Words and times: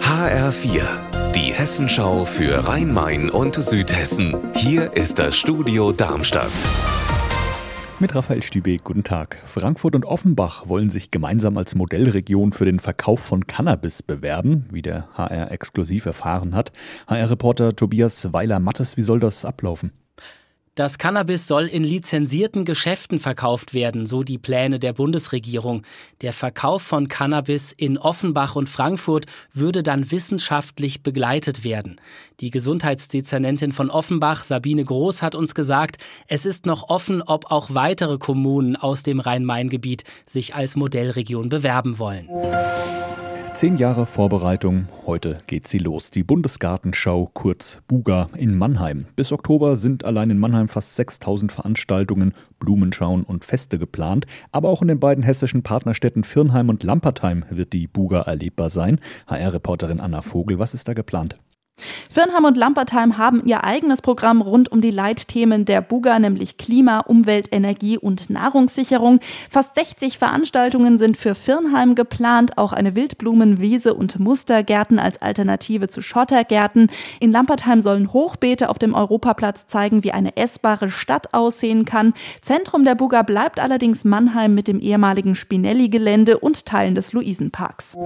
HR4, 0.00 0.84
die 1.34 1.52
Hessenschau 1.52 2.24
für 2.24 2.68
Rhein-Main 2.68 3.30
und 3.30 3.56
Südhessen. 3.56 4.36
Hier 4.54 4.92
ist 4.92 5.18
das 5.18 5.36
Studio 5.36 5.90
Darmstadt. 5.90 6.52
Mit 7.98 8.14
Raphael 8.14 8.44
Stübe, 8.44 8.76
guten 8.76 9.02
Tag. 9.02 9.42
Frankfurt 9.44 9.96
und 9.96 10.04
Offenbach 10.04 10.68
wollen 10.68 10.88
sich 10.88 11.10
gemeinsam 11.10 11.58
als 11.58 11.74
Modellregion 11.74 12.52
für 12.52 12.64
den 12.64 12.78
Verkauf 12.78 13.18
von 13.18 13.48
Cannabis 13.48 14.04
bewerben, 14.04 14.66
wie 14.70 14.82
der 14.82 15.08
HR 15.14 15.50
exklusiv 15.50 16.06
erfahren 16.06 16.54
hat. 16.54 16.70
HR-Reporter 17.08 17.74
Tobias 17.74 18.32
Weiler-Mattes, 18.32 18.96
wie 18.96 19.02
soll 19.02 19.18
das 19.18 19.44
ablaufen? 19.44 19.90
Das 20.74 20.98
Cannabis 20.98 21.46
soll 21.46 21.66
in 21.66 21.84
lizenzierten 21.84 22.64
Geschäften 22.64 23.20
verkauft 23.20 23.74
werden, 23.74 24.06
so 24.06 24.24
die 24.24 24.38
Pläne 24.38 24.80
der 24.80 24.92
Bundesregierung. 24.92 25.82
Der 26.20 26.32
Verkauf 26.32 26.82
von 26.82 27.06
Cannabis 27.06 27.70
in 27.70 27.96
Offenbach 27.96 28.56
und 28.56 28.68
Frankfurt 28.68 29.26
würde 29.52 29.84
dann 29.84 30.10
wissenschaftlich 30.10 31.04
begleitet 31.04 31.62
werden. 31.62 32.00
Die 32.40 32.50
Gesundheitsdezernentin 32.50 33.70
von 33.70 33.88
Offenbach, 33.88 34.42
Sabine 34.42 34.84
Groß, 34.84 35.22
hat 35.22 35.36
uns 35.36 35.54
gesagt, 35.54 35.98
es 36.26 36.44
ist 36.44 36.66
noch 36.66 36.88
offen, 36.88 37.22
ob 37.22 37.52
auch 37.52 37.72
weitere 37.72 38.18
Kommunen 38.18 38.74
aus 38.74 39.04
dem 39.04 39.20
Rhein-Main-Gebiet 39.20 40.02
sich 40.26 40.56
als 40.56 40.74
Modellregion 40.74 41.50
bewerben 41.50 42.00
wollen. 42.00 42.28
Zehn 43.54 43.76
Jahre 43.76 44.04
Vorbereitung, 44.04 44.88
heute 45.06 45.38
geht 45.46 45.68
sie 45.68 45.78
los. 45.78 46.10
Die 46.10 46.24
Bundesgartenschau, 46.24 47.30
kurz 47.34 47.80
Buga, 47.86 48.28
in 48.36 48.58
Mannheim. 48.58 49.06
Bis 49.14 49.30
Oktober 49.30 49.76
sind 49.76 50.04
allein 50.04 50.30
in 50.30 50.40
Mannheim 50.40 50.66
fast 50.66 50.96
6000 50.96 51.52
Veranstaltungen, 51.52 52.34
Blumenschauen 52.58 53.22
und 53.22 53.44
Feste 53.44 53.78
geplant. 53.78 54.26
Aber 54.50 54.70
auch 54.70 54.82
in 54.82 54.88
den 54.88 54.98
beiden 54.98 55.22
hessischen 55.22 55.62
Partnerstädten 55.62 56.24
Firnheim 56.24 56.68
und 56.68 56.82
Lampertheim 56.82 57.44
wird 57.48 57.72
die 57.72 57.86
Buga 57.86 58.22
erlebbar 58.22 58.70
sein. 58.70 58.98
HR-Reporterin 59.28 60.00
Anna 60.00 60.20
Vogel, 60.20 60.58
was 60.58 60.74
ist 60.74 60.88
da 60.88 60.92
geplant? 60.92 61.36
Firnheim 62.14 62.44
und 62.44 62.56
Lampertheim 62.56 63.18
haben 63.18 63.42
ihr 63.44 63.64
eigenes 63.64 64.00
Programm 64.00 64.40
rund 64.40 64.70
um 64.70 64.80
die 64.80 64.92
Leitthemen 64.92 65.64
der 65.64 65.80
Buga, 65.80 66.20
nämlich 66.20 66.56
Klima, 66.56 67.00
Umwelt, 67.00 67.48
Energie 67.50 67.98
und 67.98 68.30
Nahrungssicherung. 68.30 69.18
Fast 69.50 69.74
60 69.74 70.18
Veranstaltungen 70.18 70.98
sind 70.98 71.16
für 71.16 71.34
Firnheim 71.34 71.96
geplant, 71.96 72.56
auch 72.56 72.72
eine 72.72 72.94
Wildblumenwiese 72.94 73.94
und 73.94 74.20
Mustergärten 74.20 75.00
als 75.00 75.20
Alternative 75.22 75.88
zu 75.88 76.02
Schottergärten. 76.02 76.88
In 77.18 77.32
Lampertheim 77.32 77.80
sollen 77.80 78.12
Hochbeete 78.12 78.68
auf 78.68 78.78
dem 78.78 78.94
Europaplatz 78.94 79.66
zeigen, 79.66 80.04
wie 80.04 80.12
eine 80.12 80.36
essbare 80.36 80.90
Stadt 80.90 81.34
aussehen 81.34 81.84
kann. 81.84 82.14
Zentrum 82.42 82.84
der 82.84 82.94
Buga 82.94 83.22
bleibt 83.22 83.58
allerdings 83.58 84.04
Mannheim 84.04 84.54
mit 84.54 84.68
dem 84.68 84.78
ehemaligen 84.78 85.34
Spinelli-Gelände 85.34 86.38
und 86.38 86.64
Teilen 86.64 86.94
des 86.94 87.12
Luisenparks. 87.12 87.96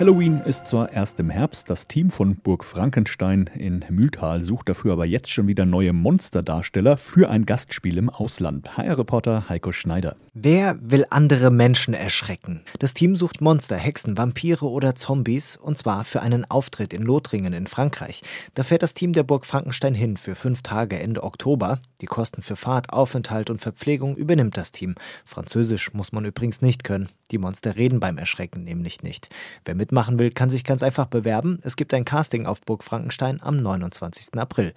Halloween 0.00 0.40
ist 0.46 0.64
zwar 0.64 0.94
erst 0.94 1.20
im 1.20 1.28
Herbst, 1.28 1.68
das 1.68 1.86
Team 1.86 2.08
von 2.08 2.36
Burg 2.36 2.64
Frankenstein 2.64 3.50
in 3.54 3.84
Mühltal 3.90 4.42
sucht 4.42 4.70
dafür 4.70 4.94
aber 4.94 5.04
jetzt 5.04 5.30
schon 5.30 5.46
wieder 5.46 5.66
neue 5.66 5.92
Monsterdarsteller 5.92 6.96
für 6.96 7.28
ein 7.28 7.44
Gastspiel 7.44 7.98
im 7.98 8.08
Ausland. 8.08 8.78
HR-Reporter 8.78 9.50
Heiko 9.50 9.72
Schneider. 9.72 10.16
Wer 10.32 10.78
will 10.80 11.04
andere 11.10 11.50
Menschen 11.50 11.92
erschrecken? 11.92 12.62
Das 12.78 12.94
Team 12.94 13.14
sucht 13.14 13.42
Monster, 13.42 13.76
Hexen, 13.76 14.16
Vampire 14.16 14.64
oder 14.64 14.94
Zombies 14.94 15.56
und 15.56 15.76
zwar 15.76 16.04
für 16.04 16.22
einen 16.22 16.50
Auftritt 16.50 16.94
in 16.94 17.02
Lothringen 17.02 17.52
in 17.52 17.66
Frankreich. 17.66 18.22
Da 18.54 18.62
fährt 18.62 18.82
das 18.82 18.94
Team 18.94 19.12
der 19.12 19.24
Burg 19.24 19.44
Frankenstein 19.44 19.92
hin 19.92 20.16
für 20.16 20.34
fünf 20.34 20.62
Tage 20.62 20.98
Ende 20.98 21.22
Oktober. 21.24 21.78
Die 22.00 22.06
Kosten 22.06 22.40
für 22.40 22.56
Fahrt, 22.56 22.90
Aufenthalt 22.90 23.50
und 23.50 23.60
Verpflegung 23.60 24.16
übernimmt 24.16 24.56
das 24.56 24.72
Team. 24.72 24.94
Französisch 25.26 25.92
muss 25.92 26.12
man 26.12 26.24
übrigens 26.24 26.62
nicht 26.62 26.84
können. 26.84 27.10
Die 27.32 27.38
Monster 27.38 27.76
reden 27.76 28.00
beim 28.00 28.16
Erschrecken 28.16 28.64
nämlich 28.64 29.02
nicht. 29.02 29.28
Wer 29.66 29.74
mitmachen 29.90 30.18
will, 30.18 30.30
kann 30.30 30.50
sich 30.50 30.64
ganz 30.64 30.82
einfach 30.82 31.06
bewerben. 31.06 31.58
Es 31.62 31.76
gibt 31.76 31.92
ein 31.94 32.04
Casting 32.04 32.46
auf 32.46 32.60
Burg 32.60 32.84
Frankenstein 32.84 33.40
am 33.42 33.56
29. 33.56 34.38
April. 34.38 34.72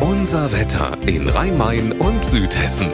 Unser 0.00 0.52
Wetter 0.52 0.96
in 1.06 1.28
Rhein-Main 1.28 1.92
und 1.92 2.24
Südhessen. 2.24 2.88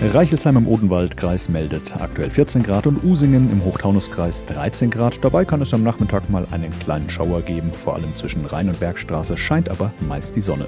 Reichelsheim 0.00 0.56
im 0.56 0.66
Odenwaldkreis 0.66 1.50
meldet 1.50 2.00
aktuell 2.00 2.30
14 2.30 2.62
Grad 2.62 2.86
und 2.86 3.04
Usingen 3.04 3.50
im 3.52 3.64
Hochtaunuskreis 3.64 4.46
13 4.46 4.90
Grad. 4.90 5.22
Dabei 5.22 5.44
kann 5.44 5.60
es 5.60 5.74
am 5.74 5.82
Nachmittag 5.82 6.30
mal 6.30 6.46
einen 6.52 6.70
kleinen 6.78 7.10
Schauer 7.10 7.42
geben. 7.42 7.72
Vor 7.72 7.96
allem 7.96 8.14
zwischen 8.14 8.46
Rhein- 8.46 8.68
und 8.68 8.80
Bergstraße 8.80 9.36
scheint 9.36 9.68
aber 9.68 9.92
meist 10.06 10.36
die 10.36 10.40
Sonne. 10.40 10.66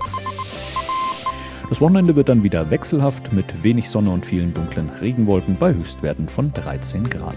Das 1.70 1.80
Wochenende 1.80 2.14
wird 2.14 2.28
dann 2.28 2.44
wieder 2.44 2.70
wechselhaft 2.70 3.32
mit 3.32 3.62
wenig 3.62 3.88
Sonne 3.88 4.10
und 4.10 4.26
vielen 4.26 4.53
dunklen 4.53 4.91
Regenwolken 5.00 5.54
bei 5.54 5.72
Höchstwerten 5.72 6.28
von 6.28 6.53
13 6.53 7.09
Grad. 7.09 7.36